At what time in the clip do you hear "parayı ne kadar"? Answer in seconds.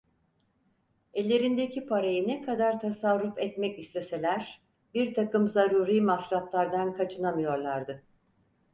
1.85-2.79